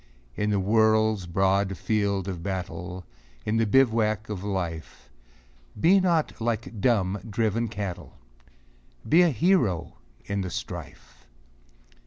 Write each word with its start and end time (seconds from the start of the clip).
In 0.35 0.49
the 0.49 0.59
world's 0.59 1.27
broad 1.27 1.77
field 1.77 2.27
of 2.27 2.41
battle, 2.41 3.05
In 3.45 3.57
the 3.57 3.67
bivouac 3.67 4.29
of 4.29 4.43
Life, 4.43 5.11
Be 5.79 5.99
not 5.99 6.41
like 6.41 6.81
dumb, 6.81 7.19
driven 7.29 7.67
cattle! 7.67 8.17
Be 9.07 9.21
a 9.21 9.29
hero 9.29 9.93
in 10.25 10.41
the 10.41 10.49
strife 10.49 11.27